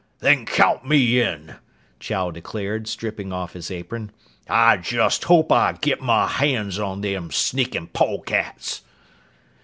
[0.17, 1.57] "Then count me in!"
[1.99, 4.11] Chow declared, stripping off his apron.
[4.49, 8.81] "I just hope I get my hands on them sneakin' polecats!"